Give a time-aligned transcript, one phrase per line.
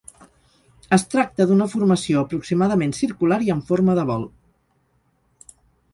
[0.95, 4.29] Es tracta d'una formació aproximadament circular i amb forma de bol.